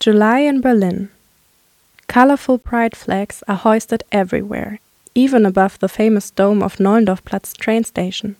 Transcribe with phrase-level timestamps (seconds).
[0.00, 1.10] July in Berlin.
[2.06, 4.80] Colorful pride flags are hoisted everywhere,
[5.14, 8.36] even above the famous dome of Nollendorfplatz train station.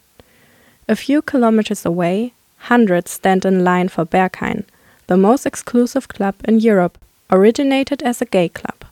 [0.89, 2.33] A few kilometers away,
[2.71, 4.65] hundreds stand in line for Berghain,
[5.07, 6.97] the most exclusive club in Europe,
[7.31, 8.87] originated as a gay club.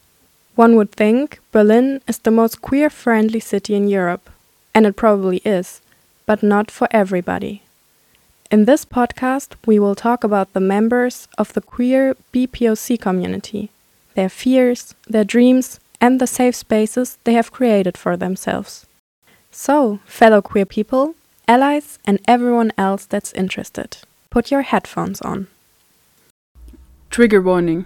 [0.55, 4.29] One would think Berlin is the most queer friendly city in Europe,
[4.75, 5.81] and it probably is,
[6.27, 7.63] but not for everybody.
[8.51, 13.69] In this podcast, we will talk about the members of the queer BPOC community,
[14.15, 18.87] their fears, their dreams, and the safe spaces they have created for themselves.
[19.51, 21.15] So, fellow queer people,
[21.47, 23.99] allies, and everyone else that's interested,
[24.31, 25.49] put your headphones on.
[27.11, 27.85] Trigger warning.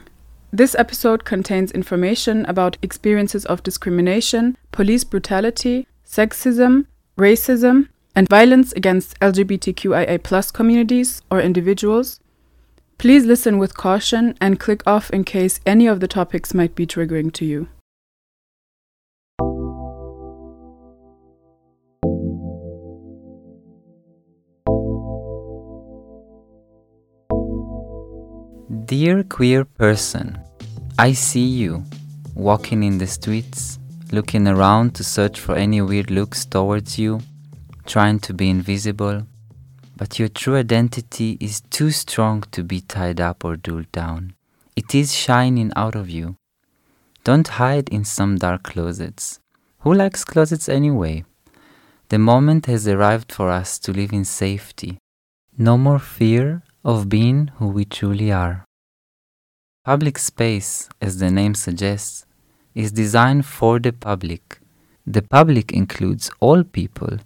[0.52, 6.86] This episode contains information about experiences of discrimination, police brutality, sexism,
[7.18, 12.20] racism, and violence against LGBTQIA communities or individuals,
[12.98, 16.86] please listen with caution and click off in case any of the topics might be
[16.86, 17.68] triggering to you.
[28.84, 30.38] Dear queer person,
[30.98, 31.82] I see you
[32.34, 33.78] walking in the streets,
[34.10, 37.22] looking around to search for any weird looks towards you
[37.86, 39.26] trying to be invisible,
[39.96, 44.34] but your true identity is too strong to be tied up or dulled down.
[44.74, 46.36] It is shining out of you.
[47.24, 49.38] Don't hide in some dark closets.
[49.80, 51.24] Who likes closets anyway?
[52.08, 54.98] The moment has arrived for us to live in safety.
[55.56, 58.64] No more fear of being who we truly are.
[59.84, 62.26] Public space, as the name suggests,
[62.74, 64.58] is designed for the public.
[65.06, 67.18] The public includes all people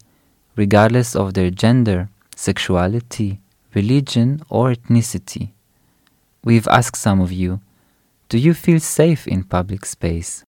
[0.56, 3.40] regardless of their gender, sexuality,
[3.74, 5.50] religion, or ethnicity.
[6.42, 7.60] We've asked some of you
[8.28, 10.42] do you feel safe in public space?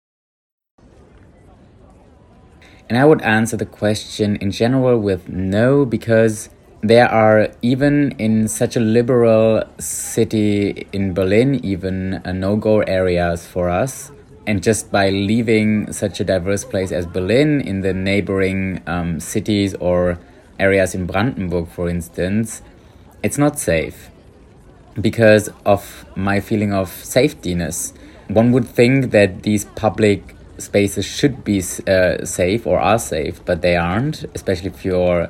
[2.89, 6.49] And I would answer the question in general with no, because
[6.81, 13.69] there are, even in such a liberal city in Berlin, even no go areas for
[13.69, 14.11] us
[14.47, 19.75] and just by leaving such a diverse place as Berlin in the neighboring um, cities
[19.75, 20.17] or
[20.57, 22.61] areas in Brandenburg, for instance,
[23.21, 24.09] it's not safe
[24.99, 27.91] because of my feeling of safetyness.
[28.29, 33.61] One would think that these public spaces should be uh, safe or are safe, but
[33.61, 35.27] they aren't, especially if you're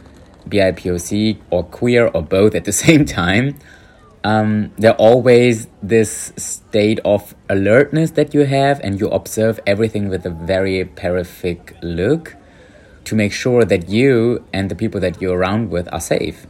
[0.48, 3.58] BIPOC or queer or both at the same time
[4.24, 10.26] um, there always this state of alertness that you have and you observe everything with
[10.26, 12.36] a very perfect look
[13.06, 16.46] to make sure that you and the people that you're around with are safe.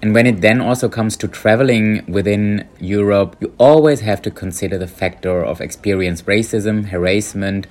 [0.00, 4.76] And when it then also comes to traveling within Europe, you always have to consider
[4.76, 7.66] the factor of experienced racism, harassment,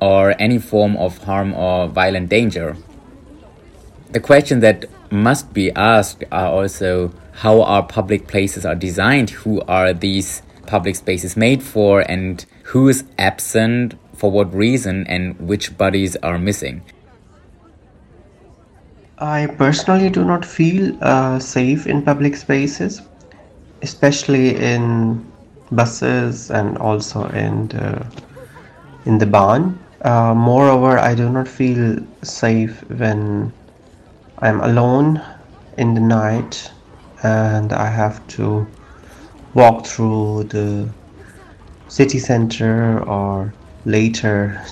[0.00, 2.76] or any form of harm or violent danger.
[4.10, 9.60] The question that must be asked are also how our public places are designed, who
[9.62, 15.76] are these public spaces made for, and who is absent for what reason, and which
[15.76, 16.82] bodies are missing.
[19.18, 23.00] I personally do not feel uh, safe in public spaces,
[23.82, 25.24] especially in
[25.72, 28.06] buses and also in the,
[29.06, 29.78] in the Bahn.
[30.02, 33.52] Uh, moreover, I do not feel safe when
[34.38, 35.22] I'm alone
[35.78, 36.70] in the night
[37.22, 38.66] and I have to
[39.54, 40.90] walk through the
[41.88, 43.54] city center or
[43.86, 44.62] later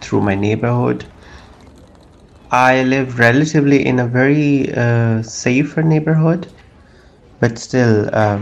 [0.00, 1.04] through my neighborhood.
[2.52, 6.46] I live relatively in a very uh, safer neighborhood,
[7.40, 8.40] but still, uh,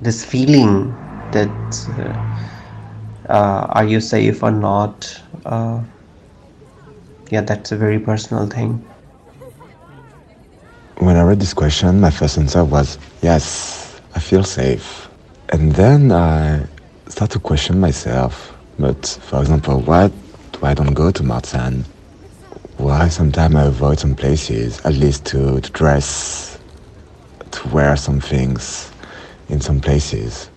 [0.00, 0.94] this feeling
[1.32, 1.48] that
[1.98, 5.82] uh, uh, are you safe or not, uh,
[7.30, 8.91] yeah, that's a very personal thing.
[11.02, 15.08] When I read this question, my first answer was yes, I feel safe.
[15.48, 16.64] And then I
[17.08, 18.56] start to question myself.
[18.78, 20.12] But for example, why
[20.52, 21.82] do I don't go to Marzahn?
[22.76, 26.56] Why sometimes I avoid some places, at least to, to dress,
[27.50, 28.92] to wear some things
[29.48, 30.50] in some places.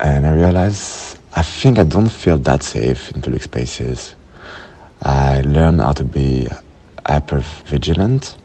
[0.00, 4.14] And I realize I think I don't feel that safe in public spaces.
[5.02, 6.48] I learn how to be
[7.04, 8.38] hyper vigilant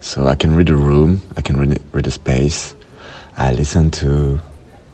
[0.00, 2.74] so I can read a room, I can read, read a space.
[3.36, 4.40] I listen to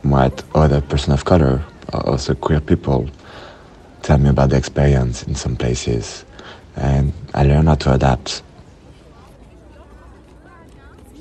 [0.03, 1.63] what other person of color,
[1.93, 3.09] also queer people,
[4.03, 6.25] tell me about the experience in some places.
[6.75, 8.43] And I learn how to adapt.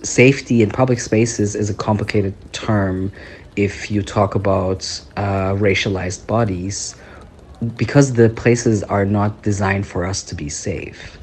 [0.07, 3.13] safety in public spaces is a complicated term
[3.57, 4.81] if you talk about
[5.17, 6.95] uh, racialized bodies
[7.77, 11.19] because the places are not designed for us to be safe.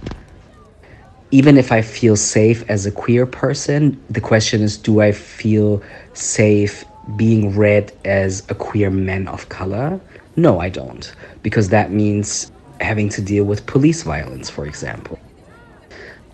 [1.34, 5.82] Even if I feel safe as a queer person, the question is do I feel
[6.14, 6.86] safe
[7.16, 10.00] being read as a queer man of color?
[10.36, 12.52] No, I don't, because that means
[12.82, 15.18] having to deal with police violence, for example.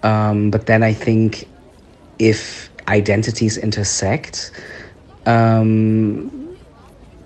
[0.04, 1.48] Um, but then I think
[2.20, 4.52] if identities intersect,
[5.26, 6.58] um,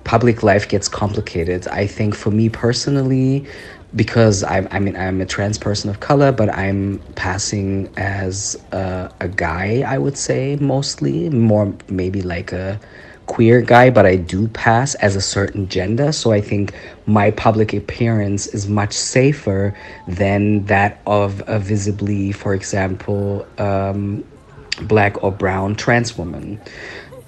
[0.03, 1.67] public life gets complicated.
[1.69, 3.47] I think for me personally,
[3.95, 9.11] because I'm, I mean, I'm a trans person of color, but I'm passing as a,
[9.19, 12.79] a guy, I would say, mostly, more maybe like a
[13.27, 16.11] queer guy, but I do pass as a certain gender.
[16.11, 16.73] So I think
[17.05, 19.75] my public appearance is much safer
[20.07, 24.23] than that of a visibly, for example, um,
[24.83, 26.59] black or brown trans woman.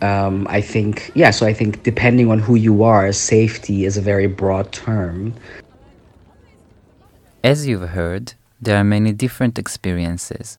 [0.02, 4.02] Um, I think, yeah, so I think depending on who you are, safety is a
[4.02, 5.34] very broad term.
[7.46, 10.58] As you've heard, there are many different experiences.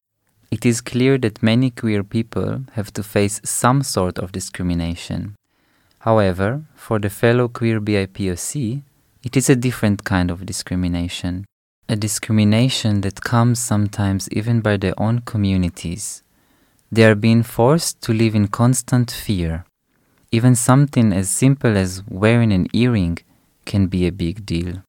[0.52, 5.34] It is clear that many queer people have to face some sort of discrimination.
[5.98, 8.82] However, for the fellow queer BIPOC,
[9.24, 11.44] it is a different kind of discrimination.
[11.88, 16.22] A discrimination that comes sometimes even by their own communities.
[16.92, 19.64] They are being forced to live in constant fear.
[20.30, 23.18] Even something as simple as wearing an earring
[23.64, 24.85] can be a big deal.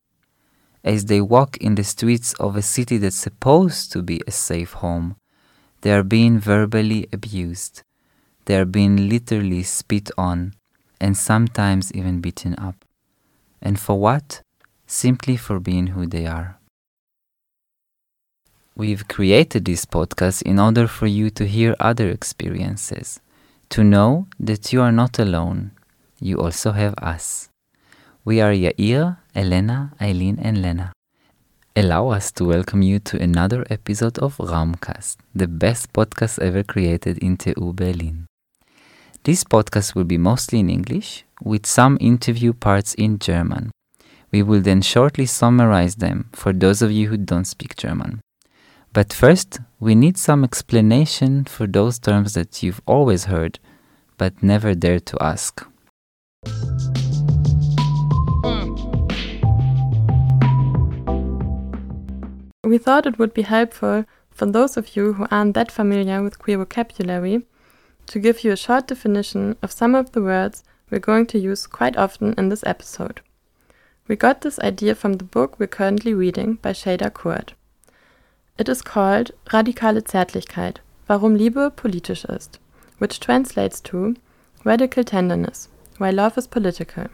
[0.83, 4.74] As they walk in the streets of a city that's supposed to be a safe
[4.74, 5.15] home,
[5.81, 7.81] they are being verbally abused.
[8.45, 10.53] They are being literally spit on
[11.00, 12.85] and sometimes even beaten up.
[13.62, 14.41] And for what?
[14.85, 16.57] Simply for being who they are.
[18.75, 23.19] We've created this podcast in order for you to hear other experiences,
[23.69, 25.71] to know that you are not alone.
[26.19, 27.50] You also have us.
[28.27, 30.91] We are Yair, Elena, Eileen, and Lena.
[31.77, 37.19] Allow us to welcome you to another episode of Raumcast, the best podcast ever created
[37.19, 38.25] in TU Berlin.
[39.24, 43.71] This podcast will be mostly in English, with some interview parts in German.
[44.30, 48.19] We will then shortly summarize them for those of you who don't speak German.
[48.91, 53.59] But first, we need some explanation for those terms that you've always heard,
[54.18, 55.65] but never dared to ask.
[62.67, 66.37] We thought it would be helpful for those of you who aren't that familiar with
[66.37, 67.45] queer vocabulary
[68.07, 71.65] to give you a short definition of some of the words we're going to use
[71.65, 73.21] quite often in this episode.
[74.09, 77.53] We got this idea from the book we're currently reading by Şeyda Kurt.
[78.57, 82.59] It is called Radikale Zärtlichkeit, Warum Liebe politisch ist,
[82.97, 84.17] which translates to
[84.65, 87.07] Radical Tenderness, Why Love is Political.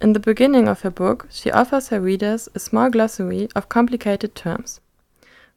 [0.00, 4.36] In the beginning of her book, she offers her readers a small glossary of complicated
[4.36, 4.80] terms.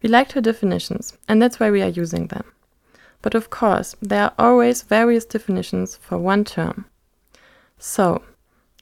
[0.02, 2.46] We liked her definitions, and that's why we are using them.
[3.22, 6.86] But of course, there are always various definitions for one term.
[7.78, 8.24] So,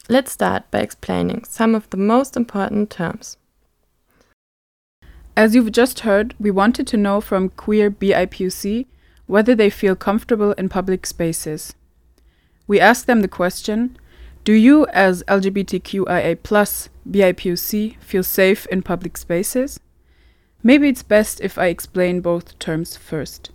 [0.07, 3.35] let's start by explaining some of the most important terms.
[5.35, 8.85] As you've just heard, we wanted to know from queer BIPOC
[9.27, 11.75] whether they feel comfortable in public spaces.
[12.65, 13.97] We asked them the question
[14.43, 19.79] Do you, as LGBTQIA plus BIPOC, feel safe in public spaces?
[20.63, 23.51] Maybe it's best if I explain both terms first.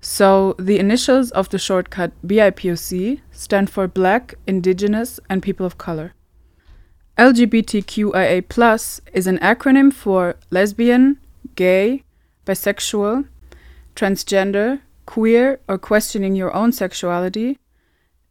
[0.00, 6.14] So, the initials of the shortcut BIPOC stand for Black, Indigenous, and People of Color.
[7.18, 11.18] LGBTQIA plus is an acronym for lesbian,
[11.54, 12.02] gay,
[12.44, 13.26] bisexual,
[13.94, 17.58] transgender, queer or questioning your own sexuality,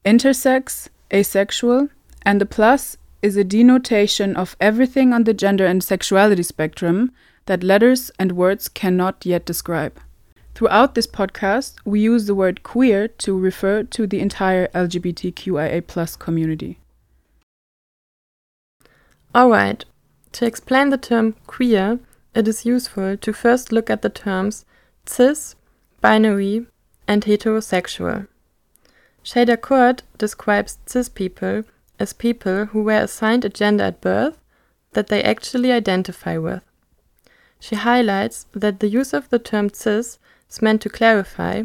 [0.06, 1.90] intersex, asexual,
[2.24, 7.12] and the plus is a denotation of everything on the gender and sexuality spectrum
[7.46, 10.00] that letters and words cannot yet describe.
[10.54, 16.80] Throughout this podcast, we use the word queer to refer to the entire LGBTQIA community.
[19.36, 19.86] Alright,
[20.34, 22.00] to explain the term queer,
[22.34, 24.66] it is useful to first look at the terms
[25.06, 25.56] cis,
[26.02, 26.68] binary,
[27.08, 28.28] and heterosexual.
[29.26, 31.64] Şeyda Kurt describes cis people
[32.00, 34.38] as people who were assigned a gender at birth
[34.94, 36.62] that they actually identify with.
[37.60, 41.64] She highlights that the use of the term cis is meant to clarify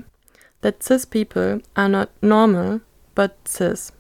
[0.63, 2.81] that cis people are not normal
[3.15, 3.93] but cis,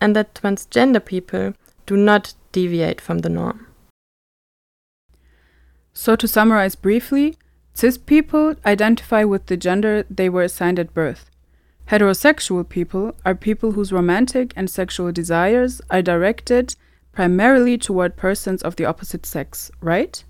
[0.00, 1.54] and that transgender people
[1.86, 3.66] do not deviate from the norm.
[5.92, 7.36] So, to summarize briefly,
[7.74, 11.28] Cis people identify with the gender they were assigned at birth.
[11.90, 16.76] Heterosexual people are people whose romantic and sexual desires are directed
[17.12, 20.24] primarily toward persons of the opposite sex, right?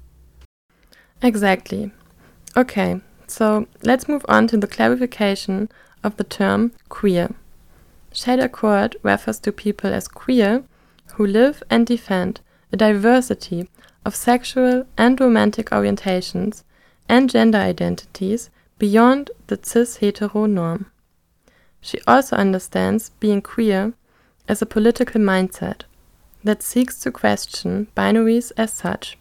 [1.23, 1.93] Exactly.
[2.57, 5.69] Okay, so let's move on to the clarification
[6.03, 7.31] of the term queer.
[8.13, 10.65] Şeyda Kurt refers to people as queer
[11.15, 12.41] who live and defend
[12.73, 13.69] a diversity
[14.05, 16.65] of sexual and romantic orientations
[17.09, 20.87] and gender identities beyond the cis hetero norm.
[21.85, 23.93] She also understands being queer
[24.49, 25.83] as a political mindset
[26.43, 29.19] that seeks to question binaries as such.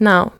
[0.00, 0.32] Now,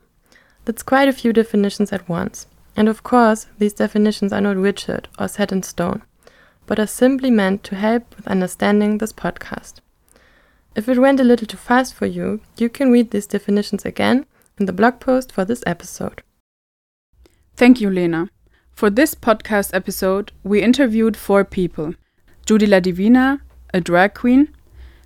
[0.65, 5.09] that's quite a few definitions at once, and of course, these definitions are not rigid
[5.19, 6.01] or set in stone,
[6.67, 9.81] but are simply meant to help with understanding this podcast.
[10.75, 14.25] If it went a little too fast for you, you can read these definitions again
[14.59, 16.23] in the blog post for this episode.
[17.55, 18.31] Thank you, Lena.
[18.79, 21.95] For this podcast episode, we interviewed four people
[22.47, 23.41] Judy La Divina,
[23.75, 24.55] a drag queen,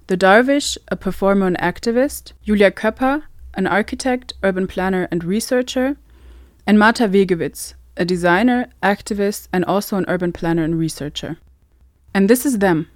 [0.08, 3.22] The Darvish, a performer and activist, Julia Köpper,
[3.54, 5.96] an architect, urban planner, and researcher,
[6.66, 11.38] and Marta Wegewitz, a designer, activist, and also an urban planner and researcher.
[12.12, 12.90] And this is them.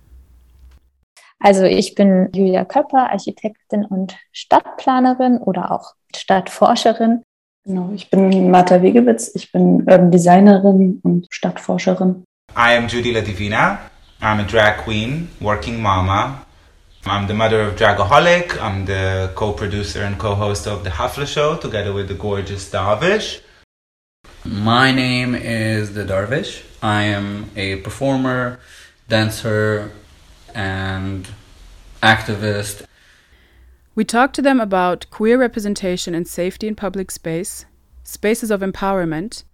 [1.43, 7.23] Also ich bin Julia Köpper, Architektin und Stadtplanerin oder auch Stadtforscherin.
[7.67, 12.23] Genau, ich bin Marta Wegewitz, ich bin Urban Designerin und Stadtforscherin.
[12.57, 13.91] I am Judy La Divina.
[14.23, 16.47] I'm a drag queen, working mama.
[17.05, 18.57] I'm the mother of Dragaholic.
[18.63, 23.41] I'm the co-producer and co-host of the Hafla Show together with the gorgeous Darvish.
[24.45, 26.63] My name is the Darvish.
[26.81, 28.61] I am a performer,
[29.09, 29.91] dancer,
[30.55, 31.27] and
[32.01, 32.87] activist.
[33.97, 37.65] We talked to them about queer representation and safety in public space,
[38.05, 39.45] spaces of empowerment,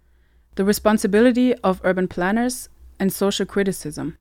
[0.55, 2.67] the responsibility of urban planners,
[2.99, 4.17] and social criticism.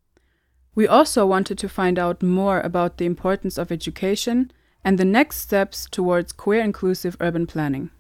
[0.77, 4.53] We also wanted to find out more about the importance of education
[4.85, 7.91] and the next steps towards queer inclusive urban planning.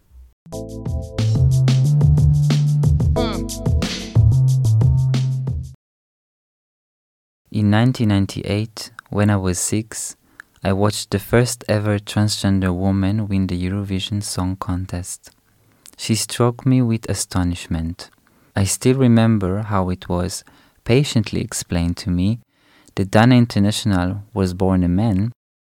[7.50, 10.14] In 1998, when I was six,
[10.64, 15.33] I watched the first ever transgender woman win the Eurovision Song Contest.
[15.97, 18.11] She struck me with astonishment.
[18.54, 20.45] I still remember how it was
[20.85, 22.38] patiently explained to me
[22.95, 25.33] that Dana International was born a man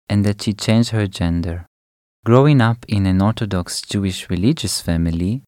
[0.09, 1.67] and that she changed her gender.
[2.25, 5.43] Growing up in an Orthodox Jewish religious family,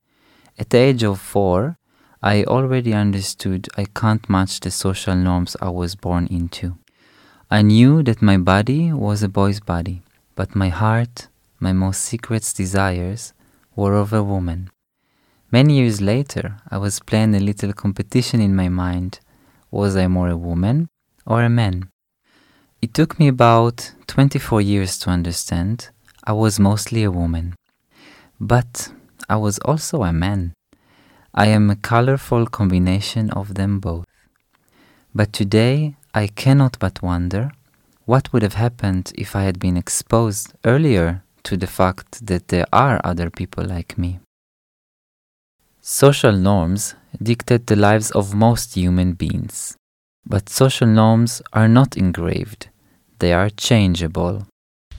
[0.58, 1.78] at the age of four,
[2.22, 6.76] I already understood I can't match the social norms I was born into.
[7.52, 10.02] I knew that my body was a boy's body,
[10.36, 11.26] but my heart,
[11.58, 13.32] my most secret desires,
[13.74, 14.70] were of a woman.
[15.50, 19.18] Many years later, I was playing a little competition in my mind.
[19.72, 20.86] Was I more a woman
[21.26, 21.88] or a man?
[22.80, 25.90] It took me about 24 years to understand
[26.22, 27.56] I was mostly a woman.
[28.38, 28.92] But
[29.28, 30.54] I was also a man.
[31.34, 34.06] I am a colorful combination of them both.
[35.12, 37.52] But today I cannot but wonder
[38.04, 42.66] what would have happened if I had been exposed earlier to the fact that there
[42.72, 44.18] are other people like me.
[45.80, 49.76] Social norms dictate the lives of most human beings,
[50.26, 52.68] but social norms are not engraved,
[53.20, 54.46] they are changeable.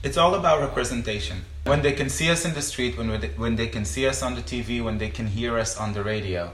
[0.02, 1.42] It's all about representation.
[1.64, 4.34] When they can see us in the street, when, when they can see us on
[4.34, 6.52] the TV, when they can hear us on the radio,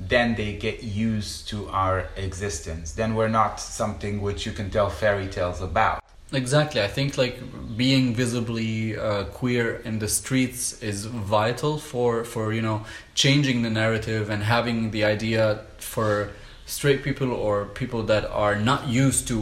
[0.00, 2.92] then they get used to our existence.
[2.92, 6.02] Then we're not something which you can tell fairy tales about.
[6.32, 6.80] Exactly.
[6.80, 7.38] I think like
[7.76, 13.70] being visibly uh, queer in the streets is vital for for you know changing the
[13.70, 16.30] narrative and having the idea for
[16.66, 19.38] straight people or people that are not used to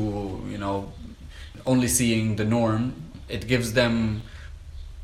[0.48, 0.90] you know
[1.66, 2.94] only seeing the norm.
[3.28, 4.22] It gives them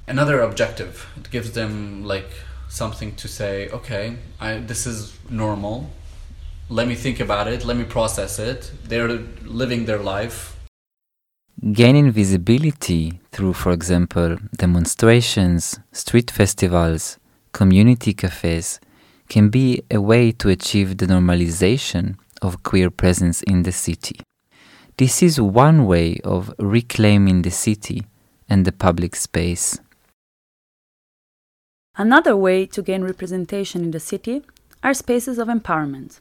[0.08, 1.06] another objective.
[1.18, 2.30] It gives them like
[2.74, 3.68] something to say.
[3.70, 4.96] Okay, I this is
[5.30, 5.90] normal.
[6.68, 7.64] Let me think about it.
[7.64, 8.72] Let me process it.
[8.88, 9.18] They're
[9.60, 10.54] living their life
[11.72, 17.18] Gaining visibility through, for example, demonstrations, street festivals,
[17.52, 18.80] community cafes
[19.28, 24.20] can be a way to achieve the normalization of queer presence in the city.
[24.98, 28.04] This is one way of reclaiming the city
[28.48, 29.78] and the public space.
[31.96, 34.42] Another way to gain representation in the city
[34.82, 36.18] are spaces of empowerment.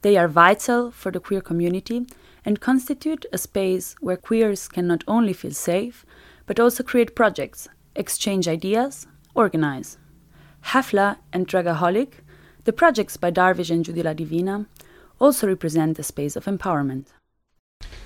[0.00, 2.06] They are vital for the queer community
[2.42, 6.06] and constitute a space where queers can not only feel safe,
[6.46, 9.98] but also create projects, exchange ideas, organize.
[10.72, 12.20] Hafla and Dragaholic
[12.64, 14.64] The projects by Darvish and Judy La Divina
[15.20, 17.08] also represent a space of empowerment.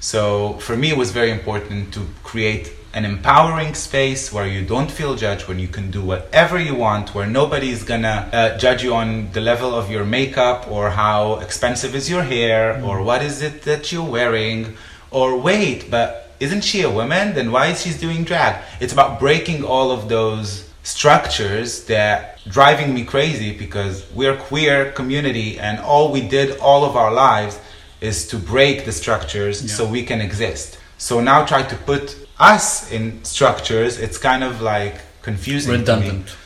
[0.01, 4.91] So for me, it was very important to create an empowering space where you don't
[4.91, 8.83] feel judged, where you can do whatever you want, where nobody is gonna uh, judge
[8.83, 12.85] you on the level of your makeup or how expensive is your hair mm.
[12.89, 14.77] or what is it that you're wearing
[15.13, 17.35] or wait, but isn't she a woman?
[17.35, 18.55] Then why is she doing drag?
[18.81, 25.57] It's about breaking all of those structures that driving me crazy because we're queer community
[25.61, 27.61] and all we did all of our lives
[28.01, 29.69] is to break the structures yeah.
[29.77, 30.81] so we can exist.
[30.97, 35.73] So now try to put us in structures, it's kind of like confusing.
[35.73, 36.37] Redundant.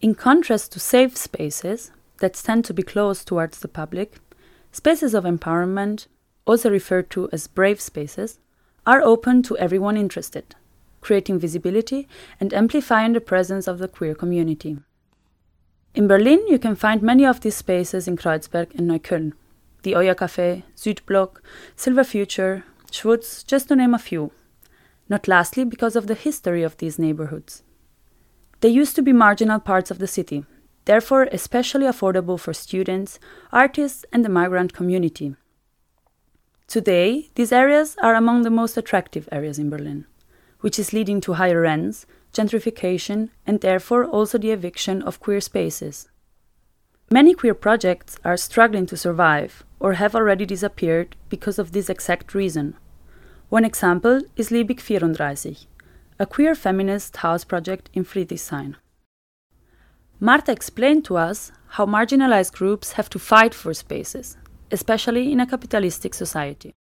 [0.00, 4.18] In contrast to safe spaces that tend to be closed towards the public,
[4.72, 6.06] spaces of empowerment,
[6.46, 8.38] also referred to as brave spaces,
[8.86, 10.54] are open to everyone interested,
[11.00, 12.06] creating visibility
[12.38, 14.76] and amplifying the presence of the queer community.
[15.94, 19.32] In Berlin, you can find many of these spaces in Kreuzberg and Neukölln,
[19.84, 21.36] the Oya Café, Südblock,
[21.76, 24.32] Silver Future, Schwutz, just to name a few.
[25.08, 27.62] Not lastly, because of the history of these neighborhoods.
[28.60, 30.44] They used to be marginal parts of the city,
[30.86, 33.18] therefore, especially affordable for students,
[33.52, 35.36] artists, and the migrant community.
[36.66, 40.06] Today, these areas are among the most attractive areas in Berlin,
[40.60, 46.08] which is leading to higher rents, gentrification, and therefore also the eviction of queer spaces.
[47.10, 52.34] Many queer projects are struggling to survive or have already disappeared because of this exact
[52.34, 52.76] reason.
[53.54, 55.68] One example is Liebig 34,
[56.18, 58.74] a queer feminist house project in Friedrichshain.
[60.18, 64.36] Marta explained to us how marginalized groups have to fight for spaces,
[64.72, 66.74] especially in a capitalistic society.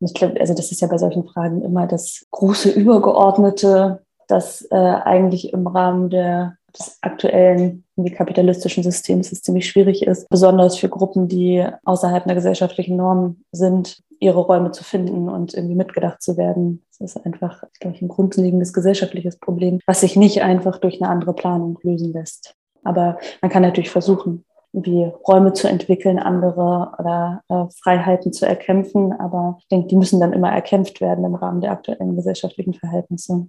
[0.00, 4.76] Ich glaube, also das ist ja bei solchen Fragen immer das große Übergeordnete, das äh,
[4.76, 7.82] eigentlich im Rahmen der, des aktuellen
[8.14, 14.00] kapitalistischen Systems es ziemlich schwierig ist, besonders für Gruppen, die außerhalb einer gesellschaftlichen Norm sind,
[14.20, 16.84] ihre Räume zu finden und irgendwie mitgedacht zu werden.
[16.98, 21.34] Das ist einfach, glaube ein grundlegendes gesellschaftliches Problem, was sich nicht einfach durch eine andere
[21.34, 22.54] Planung lösen lässt.
[22.84, 29.12] Aber man kann natürlich versuchen, wie Räume zu entwickeln, andere oder äh, Freiheiten zu erkämpfen.
[29.12, 33.48] Aber ich denke, die müssen dann immer erkämpft werden im Rahmen der aktuellen gesellschaftlichen Verhältnisse.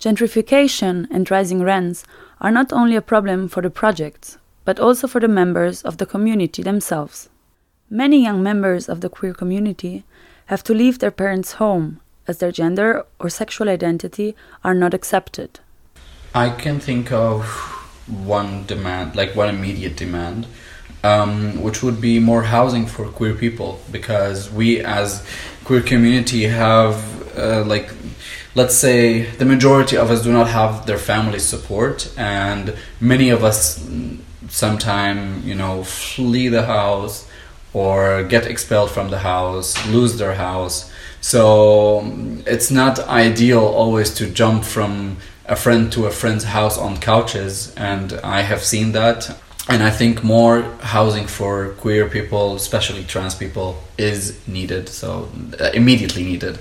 [0.00, 2.04] Gentrification and rising rents
[2.38, 6.06] are not only a problem for the projects, but also for the members of the
[6.06, 7.30] community themselves.
[7.90, 10.04] Many young members of the queer community
[10.46, 15.60] have to leave their parents' home as their gender or sexual identity are not accepted.
[16.34, 17.46] I can think of
[18.06, 20.46] one demand, like one immediate demand,
[21.02, 25.26] um, which would be more housing for queer people because we as
[25.64, 26.96] queer community have
[27.38, 27.90] uh, like
[28.54, 33.44] let's say the majority of us do not have their family support and many of
[33.44, 33.88] us
[34.48, 37.27] sometime you know flee the house
[37.72, 40.90] or get expelled from the house lose their house.
[41.20, 42.02] So
[42.46, 47.74] it's not ideal always to jump from a friend to a friend's house on couches
[47.76, 49.36] and i have seen that.
[49.68, 55.28] And i think more housing for queer people especially trans people is needed so
[55.60, 56.58] uh, immediately needed.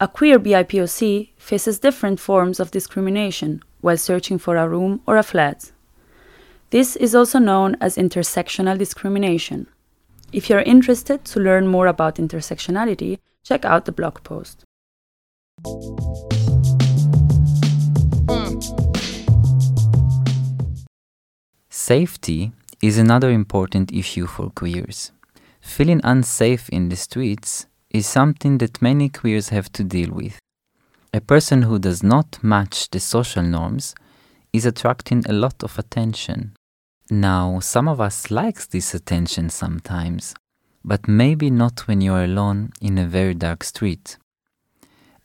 [0.00, 5.24] A queer BIPOC faces different forms of discrimination while searching for a room or a
[5.24, 5.72] flat.
[6.70, 9.68] This is also known as intersectional discrimination.
[10.32, 14.64] If you're interested to learn more about intersectionality, check out the blog post.
[21.70, 22.52] Safety
[22.82, 25.12] is another important issue for queers.
[25.62, 30.38] Feeling unsafe in the streets is something that many queers have to deal with.
[31.14, 33.94] A person who does not match the social norms
[34.52, 36.57] is attracting a lot of attention.
[37.10, 40.34] Now, some of us likes this attention sometimes,
[40.84, 44.18] but maybe not when you're alone in a very dark street.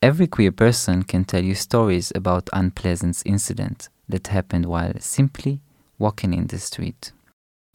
[0.01, 5.59] Every queer person can tell you stories about unpleasant incidents that happened while simply
[5.99, 7.11] walking in the street.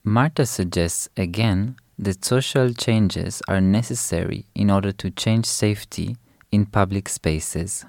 [0.04, 6.16] Marta suggests again that social changes are necessary in order to change safety
[6.50, 7.84] in public spaces.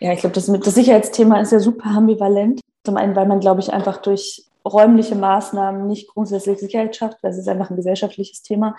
[0.00, 2.60] Ja, ich glaube, das, das Sicherheitsthema ist ja super ambivalent.
[2.86, 7.30] Zum einen, weil man, glaube ich, einfach durch räumliche Maßnahmen nicht grundsätzlich Sicherheit schafft, weil
[7.30, 8.76] es ist einfach ein gesellschaftliches Thema.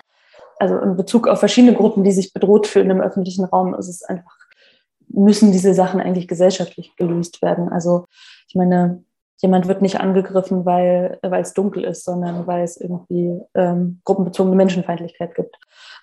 [0.58, 4.02] Also in Bezug auf verschiedene Gruppen, die sich bedroht fühlen im öffentlichen Raum, ist es
[4.02, 4.36] einfach,
[5.08, 7.68] müssen diese Sachen eigentlich gesellschaftlich gelöst werden.
[7.70, 8.06] Also
[8.46, 9.02] ich meine,
[9.40, 14.56] jemand wird nicht angegriffen, weil, weil es dunkel ist, sondern weil es irgendwie ähm, gruppenbezogene
[14.56, 15.56] Menschenfeindlichkeit gibt.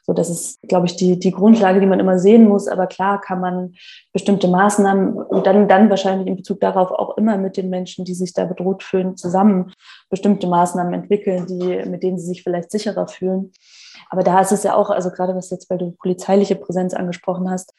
[0.03, 2.67] So, das ist, glaube ich, die, die Grundlage, die man immer sehen muss.
[2.67, 3.73] Aber klar kann man
[4.13, 8.13] bestimmte Maßnahmen und dann, dann wahrscheinlich in Bezug darauf auch immer mit den Menschen, die
[8.13, 9.73] sich da bedroht fühlen, zusammen
[10.09, 13.51] bestimmte Maßnahmen entwickeln, die, mit denen sie sich vielleicht sicherer fühlen.
[14.09, 17.49] Aber da ist es ja auch, also gerade was jetzt, weil du polizeiliche Präsenz angesprochen
[17.49, 17.73] hast,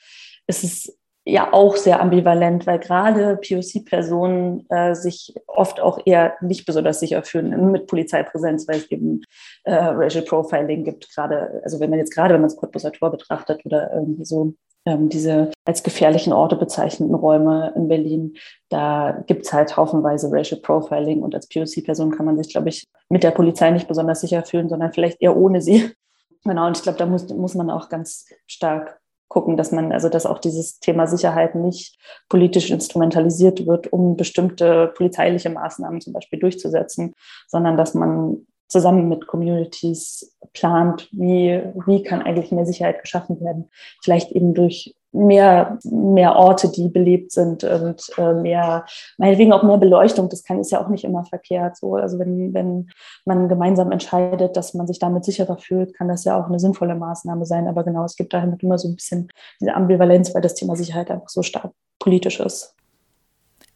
[0.47, 0.98] ist es
[1.29, 7.23] ja auch sehr ambivalent, weil gerade POC-Personen äh, sich oft auch eher nicht besonders sicher
[7.23, 9.23] fühlen mit Polizeipräsenz, weil es eben
[9.65, 13.11] äh, Racial Profiling gibt, gerade, also wenn man jetzt gerade, wenn man das Cottbuser Tor
[13.11, 14.55] betrachtet oder irgendwie so
[14.87, 18.37] ähm, diese als gefährlichen Orte bezeichneten Räume in Berlin,
[18.71, 22.87] da gibt es halt haufenweise Racial Profiling und als POC-Person kann man sich, glaube ich,
[23.11, 25.91] mit der Polizei nicht besonders sicher fühlen, sondern vielleicht eher ohne sie.
[26.45, 30.09] Genau, und ich glaube, da muss, muss man auch ganz stark gucken, dass man, also
[30.09, 36.39] dass auch dieses Thema Sicherheit nicht politisch instrumentalisiert wird, um bestimmte polizeiliche Maßnahmen zum Beispiel
[36.39, 37.15] durchzusetzen,
[37.47, 43.71] sondern dass man zusammen mit Communities plant, wie, wie kann eigentlich mehr Sicherheit geschaffen werden.
[44.03, 48.85] Vielleicht eben durch mehr, mehr Orte, die belebt sind und äh, mehr,
[49.17, 50.29] meinetwegen auch mehr Beleuchtung.
[50.29, 51.77] Das kann, ist ja auch nicht immer verkehrt.
[51.77, 51.95] So.
[51.97, 52.89] Also wenn, wenn
[53.25, 56.95] man gemeinsam entscheidet, dass man sich damit sicherer fühlt, kann das ja auch eine sinnvolle
[56.95, 57.69] Maßnahme sein.
[57.69, 59.29] Aber genau, es gibt da halt immer so ein bisschen
[59.61, 62.75] diese Ambivalenz, weil das Thema Sicherheit einfach so stark politisch ist.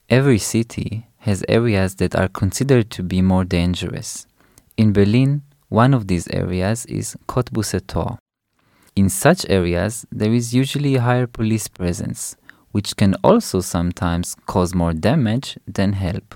[0.09, 4.27] Every city has areas that are considered to be more dangerous.
[4.77, 8.19] In Berlin, one of these areas is Cottbusser Tor.
[8.95, 12.37] In such areas, there is usually a higher police presence,
[12.73, 16.35] which can also sometimes cause more damage than help,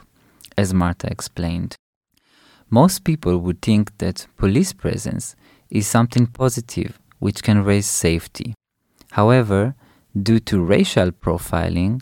[0.57, 1.77] as Marta explained.
[2.71, 5.37] Most people would think that police presence
[5.69, 8.55] is something positive which can raise safety.
[9.13, 9.75] However,
[10.21, 12.01] due to racial profiling,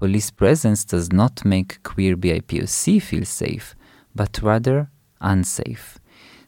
[0.00, 3.76] police presence does not make queer BIPOC feel safe,
[4.16, 5.98] but rather unsafe.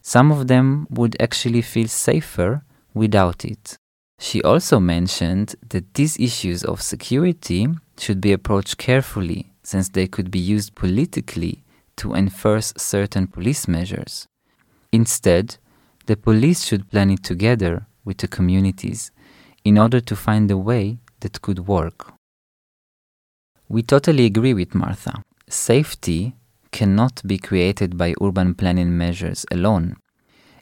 [0.01, 2.64] Some of them would actually feel safer
[2.95, 3.77] without it.
[4.19, 7.67] She also mentioned that these issues of security
[7.99, 11.63] should be approached carefully since they could be used politically
[11.97, 14.27] to enforce certain police measures.
[14.91, 15.57] Instead,
[16.05, 19.11] the police should plan it together with the communities
[19.63, 22.13] in order to find a way that could work.
[23.67, 25.23] We totally agree with Marta.
[25.49, 26.35] Safety
[26.71, 29.95] cannot be created by urban planning measures alone.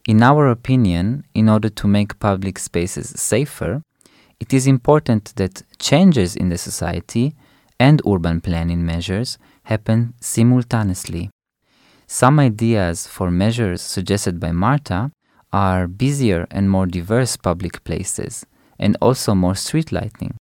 [0.05, 3.81] In our opinion, in order to make public spaces safer,
[4.37, 7.35] it is important that changes in the society
[7.79, 11.29] and urban planning measures happen simultaneously.
[12.05, 15.11] Some ideas for measures suggested by Marta
[15.53, 18.45] are busier and more diverse public places,
[18.77, 20.35] and also more street lighting.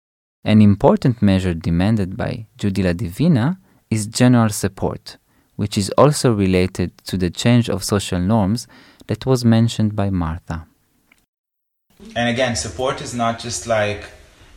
[0.42, 3.58] An important measure demanded by Judy La Divina
[3.90, 5.18] is general support,
[5.56, 8.66] which is also related to the change of social norms
[9.10, 10.56] that was mentioned by Marta.
[12.18, 14.02] And again, support is not just like,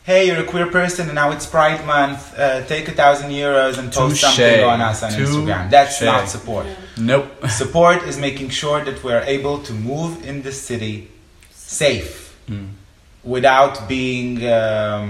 [0.10, 3.76] hey, you're a queer person and now it's Pride Month, uh, take a thousand euros
[3.80, 4.36] and post Touché.
[4.36, 5.26] something on us on Touché.
[5.26, 5.70] Instagram.
[5.76, 6.68] That's not support.
[6.98, 7.28] Nope.
[7.64, 10.96] Support is making sure that we're able to move in the city
[11.52, 12.38] safe
[13.24, 15.08] without being um,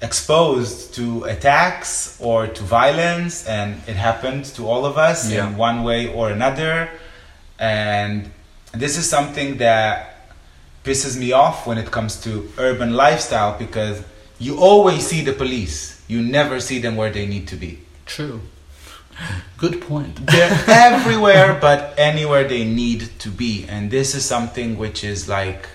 [0.00, 3.34] exposed to attacks or to violence.
[3.48, 5.48] And it happened to all of us Yeah.
[5.48, 6.88] in one way or another.
[7.58, 8.30] And
[8.72, 10.28] this is something that
[10.84, 14.02] pisses me off when it comes to urban lifestyle because
[14.38, 16.02] you always see the police.
[16.08, 17.80] You never see them where they need to be.
[18.06, 18.40] True.
[19.58, 20.26] Good point.
[20.26, 23.66] They're everywhere but anywhere they need to be.
[23.68, 25.68] And this is something which is like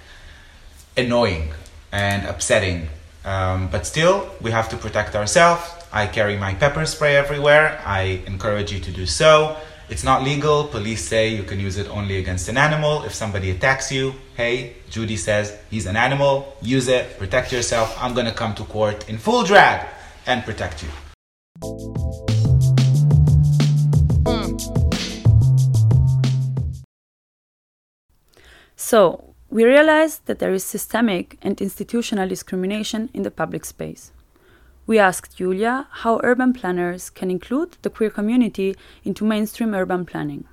[0.98, 1.52] annoying
[1.92, 2.90] and upsetting.
[3.24, 5.64] Um, but still, we have to protect ourselves.
[5.92, 7.82] I carry my pepper spray everywhere.
[7.86, 9.58] I encourage you to do so.
[9.88, 10.64] It's not legal.
[10.64, 13.04] Police say you can use it only against an animal.
[13.04, 16.58] If somebody attacks you, hey, Judy says he's an animal.
[16.62, 17.20] Use it.
[17.20, 17.96] Protect yourself.
[18.02, 19.88] I'm gonna come to court in full drag
[20.26, 20.90] and protect you.
[28.76, 34.12] So, we realize that there is systemic and institutional discrimination in the public space.
[34.88, 40.46] We asked Julia how urban planners can include the queer community into mainstream urban planning.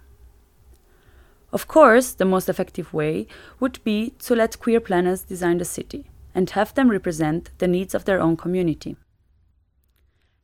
[1.52, 3.26] Of course, the most effective way
[3.60, 7.94] would be to let queer planners design the city and have them represent the needs
[7.94, 8.96] of their own community.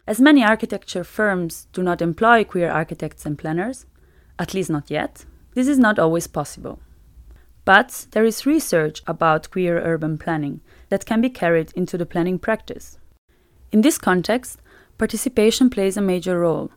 [0.06, 3.86] As many architecture firms do not employ queer architects and planners,
[4.38, 5.24] at least not yet,
[5.54, 6.78] this is not always possible.
[7.64, 12.38] But there is research about queer urban planning that can be carried into the planning
[12.38, 12.98] practice.
[13.70, 14.60] In this context,
[14.96, 16.70] participation plays a major role.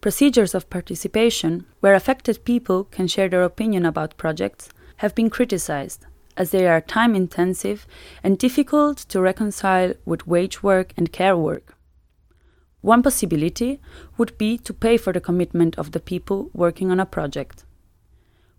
[0.00, 6.06] Procedures of participation, where affected people can share their opinion about projects, have been criticized,
[6.38, 7.86] as they are time intensive
[8.22, 11.76] and difficult to reconcile with wage work and care work.
[12.80, 13.80] One possibility
[14.16, 17.64] would be to pay for the commitment of the people working on a project.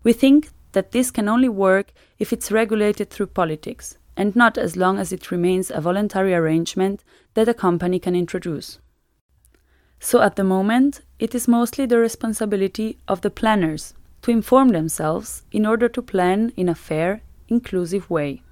[0.04, 4.76] We think that this can only work if it's regulated through politics, and not as
[4.76, 8.78] long as it remains a voluntary arrangement that a company can introduce.
[9.98, 15.42] So at the moment, it is mostly the responsibility of the planners to inform themselves
[15.52, 18.42] in order to plan in a fair, inclusive way.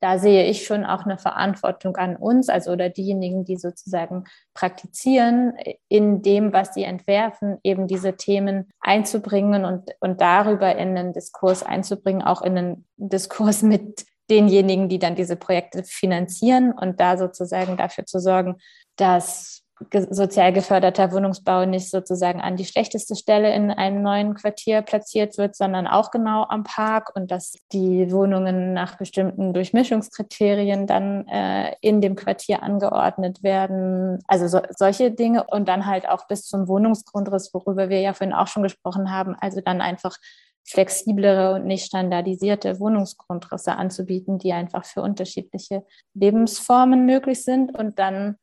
[0.00, 5.52] Da sehe ich schon auch eine Verantwortung an uns, also oder diejenigen, die sozusagen praktizieren,
[5.88, 11.62] in dem, was sie entwerfen, eben diese Themen einzubringen und, und darüber in einen Diskurs
[11.62, 17.76] einzubringen, auch in einen Diskurs mit denjenigen, die dann diese Projekte finanzieren und da sozusagen
[17.76, 18.56] dafür zu sorgen,
[18.96, 19.62] dass
[20.10, 25.56] sozial geförderter Wohnungsbau nicht sozusagen an die schlechteste Stelle in einem neuen Quartier platziert wird,
[25.56, 32.00] sondern auch genau am Park und dass die Wohnungen nach bestimmten Durchmischungskriterien dann äh, in
[32.00, 34.18] dem Quartier angeordnet werden.
[34.26, 38.34] Also so, solche Dinge und dann halt auch bis zum Wohnungsgrundriss, worüber wir ja vorhin
[38.34, 39.34] auch schon gesprochen haben.
[39.40, 40.16] Also dann einfach
[40.64, 48.36] flexiblere und nicht standardisierte Wohnungsgrundrisse anzubieten, die einfach für unterschiedliche Lebensformen möglich sind und dann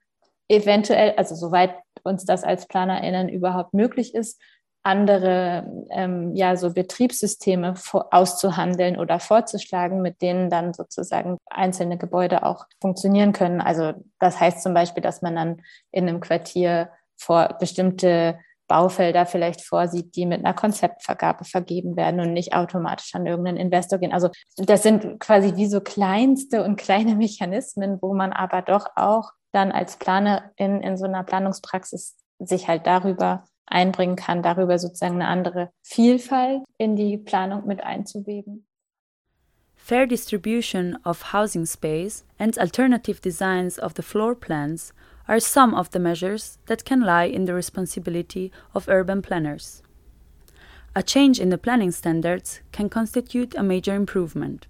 [0.50, 4.42] eventuell, also soweit uns das als PlanerInnen überhaupt möglich ist,
[4.82, 7.74] andere ähm, ja so Betriebssysteme
[8.12, 13.62] auszuhandeln oder vorzuschlagen, mit denen dann sozusagen einzelne Gebäude auch funktionieren können.
[13.62, 19.66] Also das heißt zum Beispiel, dass man dann in einem Quartier vor bestimmte Baufelder vielleicht
[19.66, 24.14] vorsieht, die mit einer Konzeptvergabe vergeben werden und nicht automatisch an irgendeinen Investor gehen.
[24.14, 29.32] Also das sind quasi wie so kleinste und kleine Mechanismen, wo man aber doch auch
[29.52, 35.28] dann als Planerin in so einer Planungspraxis sich halt darüber einbringen kann, darüber sozusagen eine
[35.28, 38.66] andere Vielfalt in die Planung mit einzuweben.
[39.76, 44.94] Fair distribution of housing space and alternative designs of the floor plans
[45.30, 49.84] are some of the measures that can lie in the responsibility of urban planners.
[50.96, 54.66] A change in the planning standards can constitute a major improvement.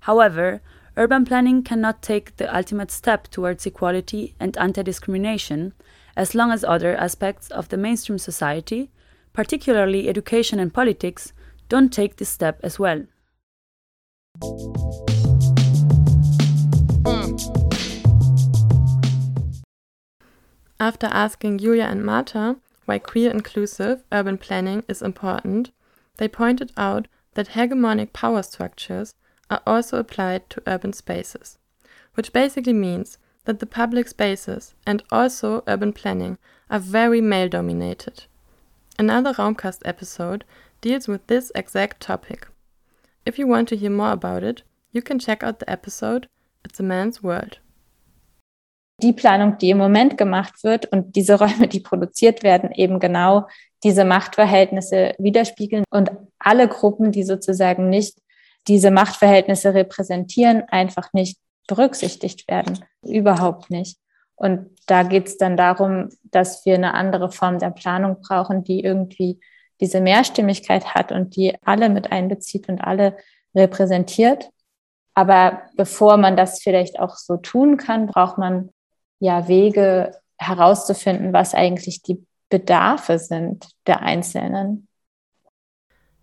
[0.00, 0.62] However,
[0.96, 5.74] urban planning cannot take the ultimate step towards equality and anti discrimination
[6.16, 8.90] as long as other aspects of the mainstream society,
[9.32, 11.32] particularly education and politics,
[11.68, 13.04] don't take this step as well.
[20.80, 25.72] After asking Julia and Marta why queer inclusive urban planning is important,
[26.18, 29.14] they pointed out that hegemonic power structures
[29.50, 31.58] are also applied to urban spaces,
[32.14, 36.38] which basically means that the public spaces and also urban planning
[36.70, 38.24] are very male dominated.
[38.98, 40.44] Another Raumcast episode
[40.80, 42.46] deals with this exact topic.
[43.24, 44.62] If you want to hear more about it,
[44.92, 46.28] you can check out the episode
[46.64, 47.58] It's a Man's World.
[49.00, 53.46] Die Planung, die im Moment gemacht wird und diese Räume, die produziert werden, eben genau
[53.84, 58.18] diese Machtverhältnisse widerspiegeln und alle Gruppen, die sozusagen nicht
[58.66, 62.84] diese Machtverhältnisse repräsentieren, einfach nicht berücksichtigt werden.
[63.02, 63.98] Überhaupt nicht.
[64.34, 68.82] Und da geht es dann darum, dass wir eine andere Form der Planung brauchen, die
[68.82, 69.40] irgendwie
[69.80, 73.16] diese Mehrstimmigkeit hat und die alle mit einbezieht und alle
[73.54, 74.50] repräsentiert.
[75.14, 78.70] Aber bevor man das vielleicht auch so tun kann, braucht man
[79.20, 84.88] ja Wege herauszufinden, was eigentlich die Bedarfe sind der Einzelnen.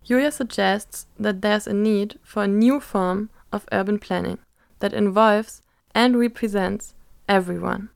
[0.02, 4.38] Julia suggests that there's a need for a new form of urban planning
[4.78, 5.62] that involves
[5.94, 6.94] and represents
[7.28, 7.90] everyone.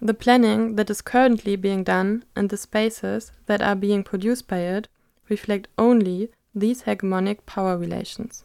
[0.00, 4.58] The planning that is currently being done and the spaces that are being produced by
[4.58, 4.88] it
[5.28, 8.44] reflect only these hegemonic power relations.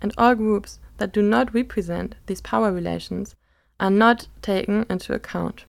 [0.00, 3.34] And all groups that do not represent these power relations
[3.78, 5.64] are not taken into account.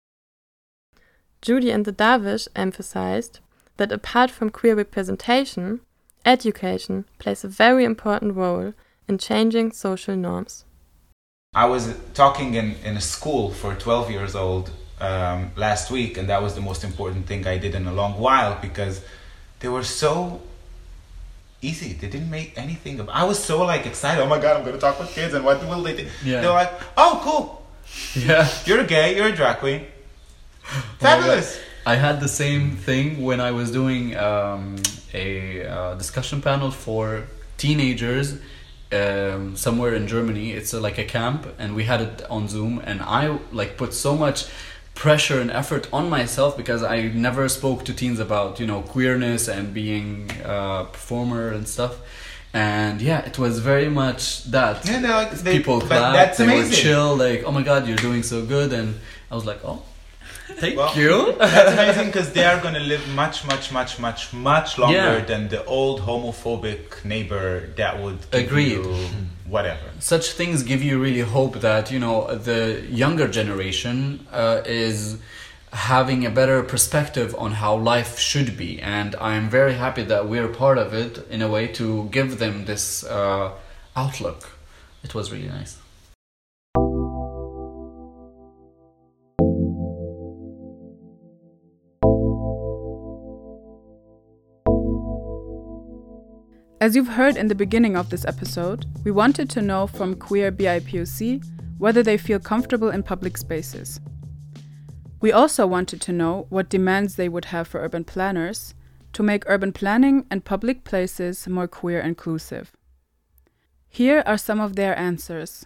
[1.41, 3.39] Judy and the Darvish emphasized
[3.77, 5.81] that apart from queer representation,
[6.27, 8.73] Education plays a very important role
[9.07, 10.65] in changing social norms.
[11.55, 16.27] I was talking in, in a school for 12 years old um, last week, and
[16.27, 19.05] that was the most important thing I did in a long while because
[19.61, 20.41] they were so
[21.61, 21.93] easy.
[21.93, 22.99] They didn't make anything.
[22.99, 24.21] Of, I was so like excited.
[24.21, 26.09] Oh my god, I'm going to talk with kids, and what will they do?
[26.25, 26.41] Yeah.
[26.41, 27.56] They're like, oh, cool.
[28.15, 28.47] Yeah.
[28.65, 29.15] You're gay.
[29.15, 29.85] You're a drag queen.
[30.99, 31.59] Fabulous.
[31.85, 34.77] I had the same thing when I was doing um,
[35.13, 37.23] a uh, discussion panel for
[37.57, 38.39] teenagers
[38.91, 40.51] um, somewhere in Germany.
[40.51, 42.81] It's a, like a camp, and we had it on Zoom.
[42.83, 44.47] And I like put so much
[44.95, 49.47] pressure and effort on myself because I never spoke to teens about you know queerness
[49.47, 51.97] and being a performer and stuff.
[52.53, 54.85] And yeah, it was very much that.
[54.87, 57.97] Yeah, no, like, they- people clapped, that's they were chill, like, oh my god, you're
[57.97, 58.95] doing so good, and
[59.29, 59.83] I was like, oh,
[60.55, 61.33] thank Well, you.
[61.39, 65.25] That's amazing because they are going to live much, much, much, much, much longer Yeah.
[65.25, 68.83] than the old homophobic neighbor that would you
[69.45, 69.87] whatever.
[69.99, 75.17] such things give you really hope that you know the younger generation uh, is
[75.73, 78.81] having a better perspective on how life should be.
[78.81, 82.65] And i'm very happy that we're part of it in a way to give them
[82.65, 83.51] this uh,
[83.95, 84.57] outlook.
[85.03, 85.77] It was really nice.
[96.79, 100.51] As you've heard in the beginning of this episode, we wanted to know from queer
[100.51, 101.43] BIPOC
[101.79, 103.99] whether they feel comfortable in public spaces.
[105.19, 108.75] We also wanted to know what demands they would have for urban planners
[109.13, 112.71] to make urban planning and public places more queer inclusive.
[113.89, 115.65] Here are some of their answers.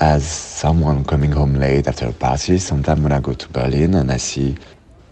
[0.00, 4.12] As someone coming home late after a party, sometimes when I go to Berlin and
[4.12, 4.56] I see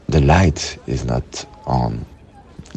[0.09, 2.07] the light is not on,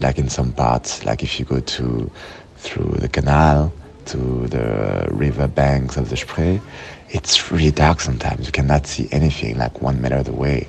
[0.01, 2.09] like in some parts, like if you go to
[2.57, 3.71] through the canal
[4.05, 6.61] to the river banks of the Spree,
[7.09, 8.45] it's really dark sometimes.
[8.45, 10.67] You cannot see anything like one meter away,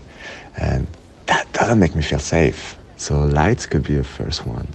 [0.57, 0.87] and
[1.27, 2.77] that doesn't make me feel safe.
[2.96, 4.68] So lights could be a first one.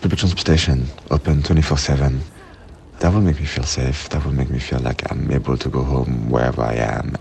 [0.00, 2.20] Public transportation open 24/7
[3.00, 4.08] that will make me feel safe.
[4.10, 7.16] That will make me feel like I'm able to go home wherever I am.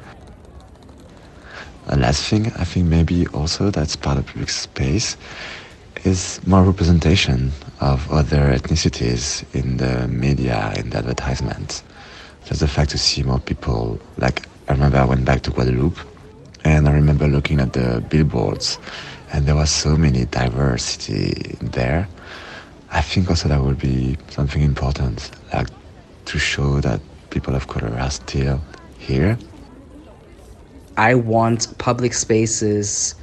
[1.87, 5.17] A last thing, I think maybe also that's part of public space
[6.03, 11.83] is more representation of other ethnicities in the media, in the advertisements.
[12.45, 13.99] Just the fact to see more people.
[14.17, 15.97] Like, I remember I went back to Guadeloupe
[16.63, 18.79] and I remember looking at the billboards
[19.33, 22.07] and there was so many diversity there.
[22.91, 25.67] I think also that would be something important, like
[26.25, 28.61] to show that people of color are still
[28.97, 29.37] here.
[30.97, 33.15] I want public spaces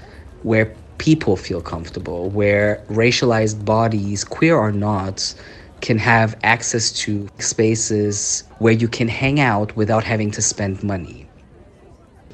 [0.42, 5.35] where people feel comfortable, where racialized bodies, queer or not,
[5.83, 11.29] can have access to spaces where you can hang out without having to spend money.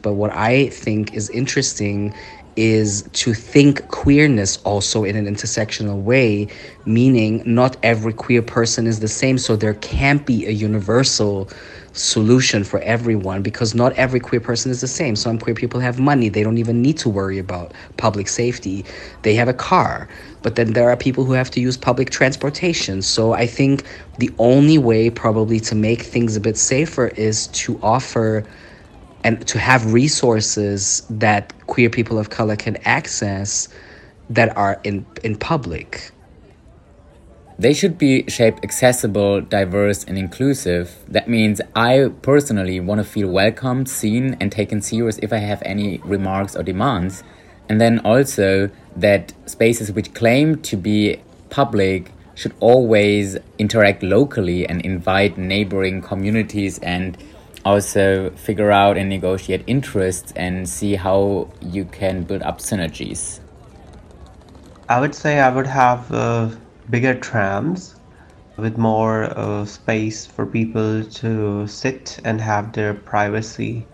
[0.02, 2.14] But what I think is interesting
[2.56, 6.48] is to think queerness also in an intersectional way,
[6.84, 11.48] meaning not every queer person is the same, so there can't be a universal
[11.92, 15.16] solution for everyone because not every queer person is the same.
[15.16, 18.84] Some queer people have money, they don't even need to worry about public safety.
[19.22, 20.08] They have a car,
[20.42, 23.02] but then there are people who have to use public transportation.
[23.02, 23.84] So I think
[24.18, 28.44] the only way, probably, to make things a bit safer is to offer
[29.24, 33.68] and to have resources that queer people of color can access
[34.30, 36.12] that are in, in public.
[37.58, 40.94] They should be shaped accessible, diverse, and inclusive.
[41.08, 45.60] That means I personally want to feel welcomed, seen, and taken serious if I have
[45.64, 47.24] any remarks or demands.
[47.68, 54.80] And then also that spaces which claim to be public should always interact locally and
[54.82, 57.18] invite neighboring communities and
[57.64, 63.40] also figure out and negotiate interests and see how you can build up synergies.
[64.88, 66.50] I would say I would have uh,
[66.88, 67.96] bigger trams
[68.56, 73.90] with more uh, space for people to sit and have their privacy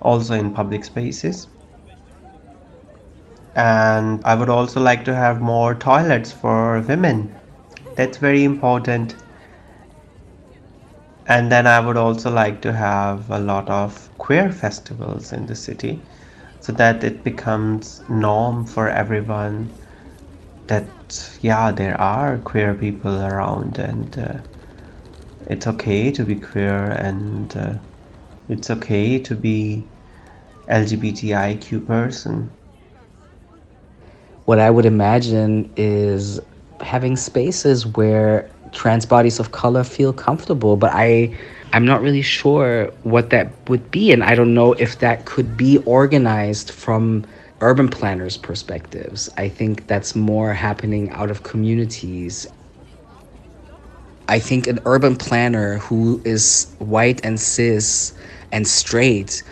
[0.00, 1.48] also in public spaces.
[3.56, 7.40] And I would also like to have more toilets for women.
[7.96, 9.16] That's very important.
[11.26, 15.54] And then I would also like to have a lot of queer festivals in the
[15.54, 16.08] city
[16.58, 19.78] so that it becomes norm for everyone
[20.68, 24.38] that yeah there are queer people around and uh,
[25.46, 27.74] it's okay to be queer and uh,
[28.48, 29.84] it's okay to be
[30.68, 32.50] lgbtiq person.
[34.44, 36.40] What I would imagine is
[36.80, 41.36] having spaces where trans bodies of color feel comfortable, but I
[41.72, 45.56] I'm not really sure what that would be and I don't know if that could
[45.56, 47.24] be organized from
[47.60, 49.28] urban planners' perspectives.
[49.36, 52.46] I think that's more happening out of communities.
[54.28, 58.12] I think an urban planner who is white and cis
[58.52, 59.42] and straight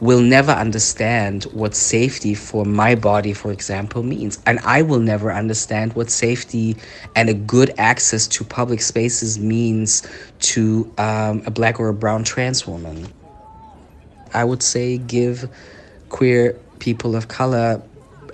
[0.00, 4.40] will never understand what safety for my body, for example, means.
[4.46, 6.76] And I will never understand what safety
[7.14, 10.02] and a good access to public spaces means
[10.40, 13.12] to um, a black or a brown trans woman.
[14.34, 15.48] I would say, give
[16.08, 17.80] queer people of color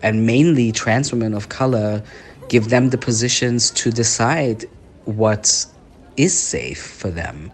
[0.03, 2.03] and mainly trans women of color,
[2.49, 4.65] give them the positions to decide
[5.05, 5.67] what
[6.17, 7.53] is safe for them.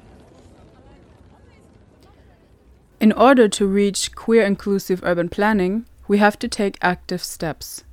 [3.01, 7.85] In order to reach queer inclusive urban planning, we have to take active steps.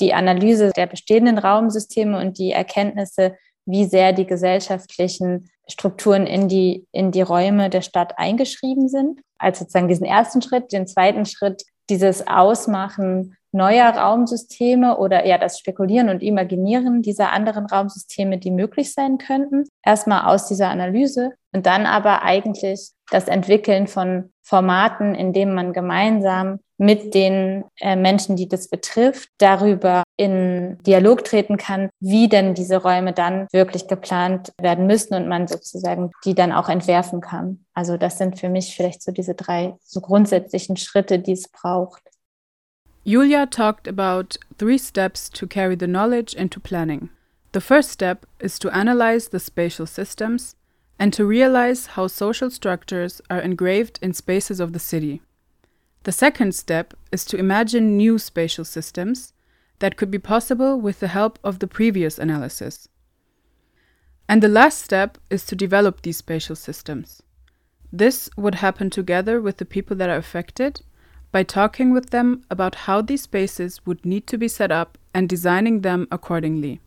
[0.00, 6.86] Die Analyse der bestehenden Raumsysteme und die Erkenntnisse, wie sehr die gesellschaftlichen Strukturen in die,
[6.92, 9.20] in die Räume der Stadt eingeschrieben sind.
[9.40, 15.58] Als sozusagen diesen ersten Schritt, den zweiten Schritt, dieses Ausmachen neuer Raumsysteme oder ja das
[15.58, 19.64] Spekulieren und Imaginieren dieser anderen Raumsysteme, die möglich sein könnten.
[19.84, 25.72] Erstmal aus dieser Analyse und dann aber eigentlich das Entwickeln von Formaten, in denen man
[25.72, 32.54] gemeinsam mit den äh, Menschen, die das betrifft, darüber in Dialog treten kann, wie denn
[32.54, 37.64] diese Räume dann wirklich geplant werden müssen und man sozusagen die dann auch entwerfen kann.
[37.74, 42.02] Also das sind für mich vielleicht so diese drei so grundsätzlichen Schritte, die es braucht.
[43.04, 47.10] Julia talked about three steps to carry the knowledge into planning.
[47.52, 50.56] The first step is to analyze the spatial systems
[51.00, 55.22] and to realize how social structures are engraved in spaces of the city.
[56.02, 59.32] The second step is to imagine new spatial systems
[59.78, 62.86] that could be possible with the help of the previous analysis.
[64.28, 67.22] And the last step is to develop these spatial systems.
[67.90, 70.82] This would happen together with the people that are affected
[71.32, 75.30] by talking with them about how these spaces would need to be set up and
[75.30, 76.80] designing them accordingly.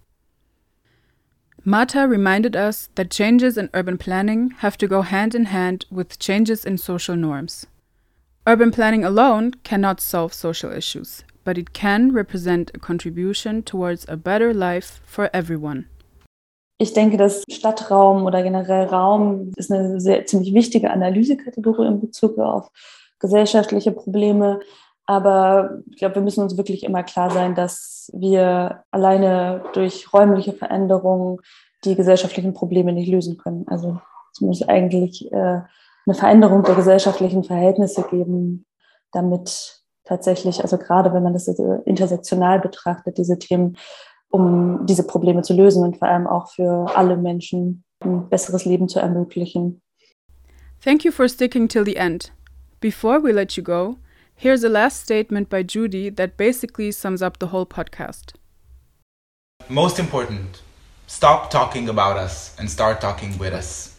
[1.66, 6.20] Marta reminded us that changes in urban planning have to go hand in hand with
[6.20, 7.66] changes in social norms.
[8.45, 14.18] Urban planning alone cannot solve social issues, but it can represent a contribution towards a
[14.18, 15.86] better life for everyone.
[16.80, 22.38] Ich denke, dass Stadtraum oder generell Raum ist eine sehr ziemlich wichtige Analysekategorie in Bezug
[22.39, 22.68] auf
[23.20, 24.59] gesellschaftliche Probleme.
[25.06, 30.54] Aber ich glaube, wir müssen uns wirklich immer klar sein, dass wir alleine durch räumliche
[30.54, 31.39] Veränderungen
[31.84, 33.66] die gesellschaftlichen Probleme nicht lösen können.
[33.68, 33.99] Also
[34.32, 35.62] es muss eigentlich äh,
[36.06, 38.66] eine Veränderung der gesellschaftlichen Verhältnisse geben,
[39.12, 43.78] damit tatsächlich, also gerade wenn man das intersektional betrachtet, diese Themen,
[44.30, 48.88] um diese Probleme zu lösen und vor allem auch für alle Menschen ein besseres Leben
[48.89, 49.82] zu ermöglichen.
[50.84, 52.34] Thank you for sticking till the end.
[52.82, 53.95] Before we let you go,
[54.36, 58.34] here's a last statement by Judy that basically sums up the whole podcast.
[59.69, 60.61] Most important,
[61.07, 63.97] stop talking about us and start talking with us.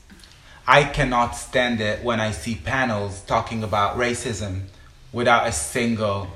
[0.67, 4.63] I cannot stand it when I see panels talking about racism
[5.13, 6.29] without a single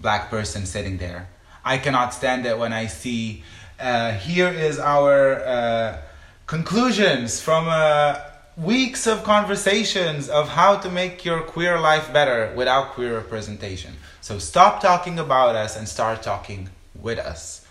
[0.00, 1.28] black person sitting there.
[1.64, 3.42] I cannot stand it when I see
[3.78, 5.98] uh, here is our uh,
[6.46, 8.27] conclusions from a
[8.58, 13.94] weeks of conversations of how to make your queer life better without queer representation.
[14.20, 16.68] So stop talking about us and start talking
[17.00, 17.64] with us.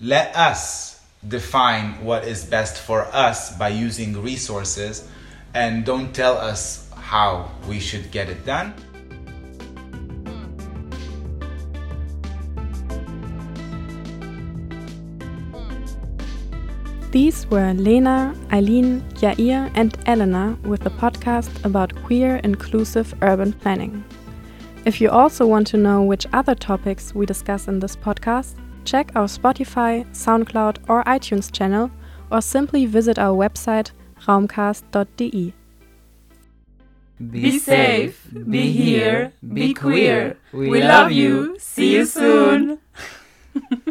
[0.00, 5.08] Let us define what is best for us by using resources
[5.54, 8.74] and don't tell us how we should get it done.
[17.12, 24.02] These were Lena, Eileen, Yair, and Elena with the podcast about queer inclusive urban planning.
[24.86, 28.54] If you also want to know which other topics we discuss in this podcast,
[28.86, 31.90] check our Spotify, SoundCloud, or iTunes channel,
[32.30, 33.90] or simply visit our website
[34.22, 35.52] raumcast.de.
[37.30, 40.38] Be safe, be here, be queer.
[40.50, 41.58] We love you.
[41.58, 42.78] See you soon.